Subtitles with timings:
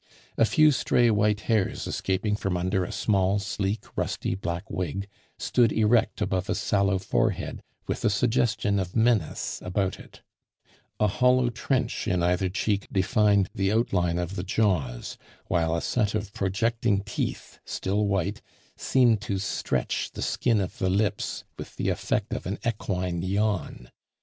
[0.35, 5.71] A few stray white hairs escaping from under a small, sleek, rusty black wig, stood
[5.71, 10.23] erect above a sallow forehead with a suggestion of menace about it;
[10.99, 16.15] a hollow trench in either cheek defined the outline of the jaws; while a set
[16.15, 18.41] of projecting teeth, still white,
[18.75, 23.91] seemed to stretch the skin of the lips with the effect of an equine yawn.